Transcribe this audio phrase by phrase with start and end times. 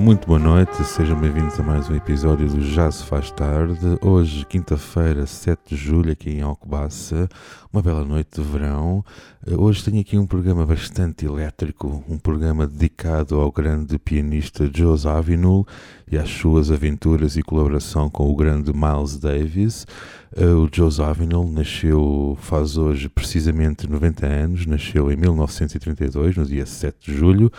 [0.00, 3.98] Muito boa noite, sejam bem-vindos a mais um episódio do Já se faz tarde.
[4.00, 7.28] Hoje, quinta-feira, 7 de julho, aqui em Alcobaça,
[7.70, 9.04] uma bela noite de verão.
[9.46, 15.66] Hoje tenho aqui um programa bastante elétrico, um programa dedicado ao grande pianista Joe Zawinul
[16.10, 19.86] e às suas aventuras e colaboração com o grande Miles Davis.
[20.34, 26.64] Eh, o Joe Zawinul nasceu, faz hoje precisamente 90 anos, nasceu em 1932, no dia
[26.64, 27.52] 7 de julho.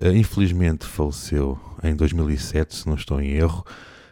[0.00, 3.64] Uh, infelizmente faleceu em 2007, se não estou em erro,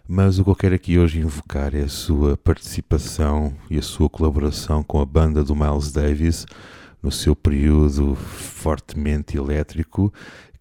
[0.07, 4.09] mas o que eu quero aqui hoje invocar é a sua participação e a sua
[4.09, 6.47] colaboração com a banda do Miles Davis
[7.03, 10.13] no seu período fortemente elétrico,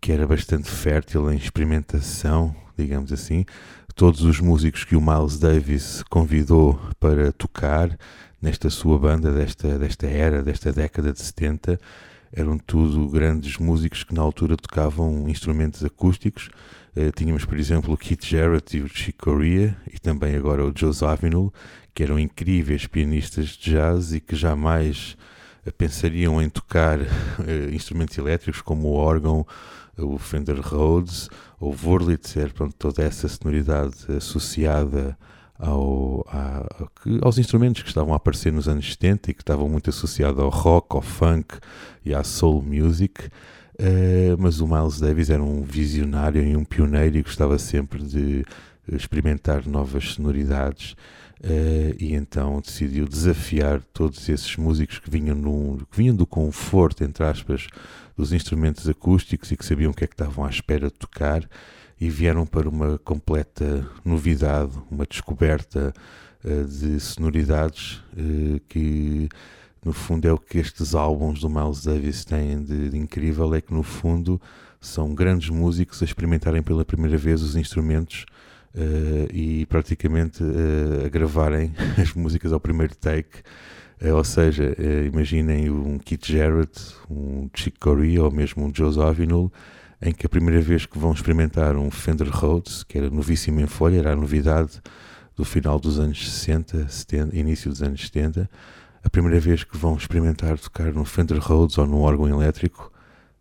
[0.01, 3.45] que era bastante fértil em experimentação, digamos assim.
[3.95, 7.97] Todos os músicos que o Miles Davis convidou para tocar
[8.41, 11.79] nesta sua banda, desta, desta era, desta década de 70,
[12.33, 16.49] eram tudo grandes músicos que na altura tocavam instrumentos acústicos.
[16.95, 20.73] Uh, tínhamos, por exemplo, o Keith Jarrett e o Chick Corea, e também agora o
[20.75, 21.53] Joe Zawinul,
[21.93, 25.15] que eram incríveis pianistas de jazz e que jamais
[25.65, 27.05] uh, pensariam em tocar uh,
[27.71, 29.45] instrumentos elétricos como o órgão,
[29.95, 35.15] o Fender Rhodes ou o Wurlitzer, pronto, toda essa sonoridade associada
[35.57, 36.25] ao,
[37.05, 40.41] a, aos instrumentos que estavam a aparecer nos anos 70 e que estavam muito associados
[40.41, 41.57] ao rock, ao funk
[42.05, 43.25] e à soul music.
[43.73, 48.45] Uh, mas o Miles Davis era um visionário e um pioneiro e gostava sempre de
[48.87, 50.91] experimentar novas sonoridades
[51.43, 57.03] uh, e então decidiu desafiar todos esses músicos que vinham, no, que vinham do conforto,
[57.03, 57.67] entre aspas,
[58.15, 61.47] dos instrumentos acústicos e que sabiam o que é que estavam à espera de tocar
[61.99, 65.93] e vieram para uma completa novidade, uma descoberta
[66.43, 69.29] de sonoridades uh, que
[69.83, 73.61] no fundo é o que estes álbuns do Miles Davis têm de, de, incrível, é
[73.61, 74.41] que no fundo
[74.79, 78.25] são grandes músicos a experimentarem pela primeira vez os instrumentos
[78.75, 80.43] uh, e praticamente
[81.05, 83.41] a gravarem as músicas ao primeiro take.
[84.13, 84.75] ou seja,
[85.05, 86.79] imaginem um Keith Jarrett,
[87.09, 89.51] um Chick Corea ou mesmo um Joe Zawinul
[90.01, 93.67] em que a primeira vez que vão experimentar um Fender Rhodes, que era novíssimo em
[93.67, 94.81] folha, era a novidade
[95.35, 98.49] do final dos anos 60, 70, início dos anos 70,
[99.03, 102.91] a primeira vez que vão experimentar tocar no Fender Rhodes ou num órgão elétrico,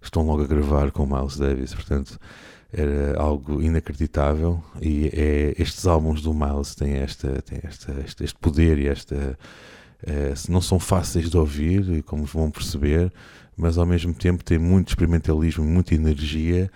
[0.00, 2.18] estão logo a gravar com Miles Davis, portanto
[2.72, 8.38] era algo inacreditável e é, estes álbuns do Miles têm, esta, têm esta, este, este
[8.38, 9.38] poder e esta
[10.04, 13.12] é, não são fáceis de ouvir, como vão perceber,
[13.56, 16.70] mas ao mesmo tempo tem muito experimentalismo, muita energia,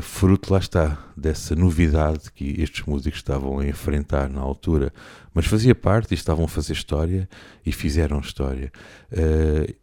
[0.00, 4.92] fruto lá está dessa novidade que estes músicos estavam a enfrentar na altura,
[5.34, 7.28] mas fazia parte e estavam a fazer história
[7.64, 8.72] e fizeram história.
[9.10, 9.74] Eh,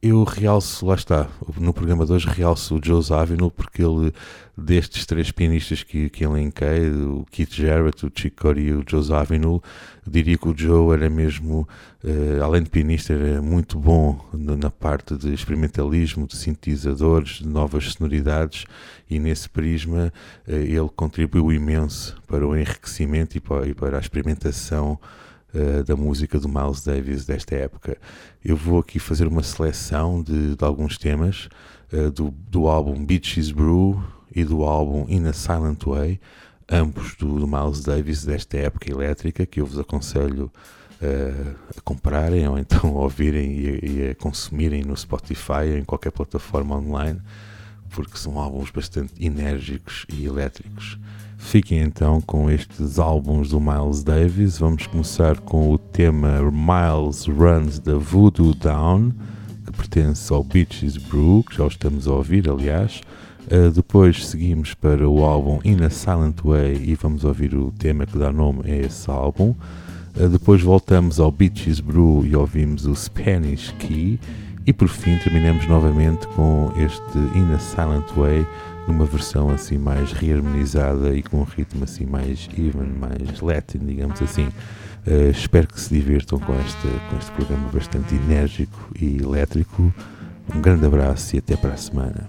[0.00, 1.26] eu realço, lá está,
[1.58, 4.12] no programa de hoje realço o Joe Zawinul porque ele,
[4.56, 9.02] destes três pianistas que, que elenquei, o Keith Jarrett, o Chick Corea e o Joe
[9.02, 9.60] Zawinul,
[10.06, 11.68] diria que o Joe era mesmo,
[12.04, 17.92] uh, além de pianista, era muito bom na parte de experimentalismo, de sintetizadores, de novas
[17.92, 18.66] sonoridades
[19.10, 20.12] e nesse prisma
[20.46, 24.96] uh, ele contribuiu imenso para o enriquecimento e para, e para a experimentação
[25.54, 27.96] uh, da música do Miles Davis desta época.
[28.44, 31.48] Eu vou aqui fazer uma seleção de, de alguns temas
[31.92, 34.02] uh, do, do álbum Beaches Brew
[34.34, 36.20] e do álbum In a Silent Way,
[36.70, 40.50] ambos do, do Miles Davis desta época elétrica, que eu vos aconselho
[41.02, 45.84] uh, a comprarem ou então a ouvirem e, e a consumirem no Spotify ou em
[45.84, 47.20] qualquer plataforma online,
[47.88, 50.98] porque são álbuns bastante enérgicos e elétricos.
[51.38, 54.58] Fiquem então com estes álbuns do Miles Davis.
[54.58, 59.12] Vamos começar com o tema Miles Runs the Voodoo Down,
[59.64, 63.00] que pertence ao Beaches Brew, que já o estamos a ouvir, aliás.
[63.46, 68.04] Uh, depois seguimos para o álbum In a Silent Way e vamos ouvir o tema
[68.04, 69.54] que dá nome a esse álbum.
[70.14, 74.18] Uh, depois voltamos ao Beaches Brew e ouvimos o Spanish Key.
[74.68, 78.46] E por fim terminamos novamente com este In a Silent Way
[78.86, 84.20] numa versão assim mais reharmonizada e com um ritmo assim mais even, mais latin, digamos
[84.20, 84.48] assim.
[85.06, 89.90] Uh, espero que se divirtam com este, com este programa bastante enérgico e elétrico.
[90.54, 92.28] Um grande abraço e até para a semana.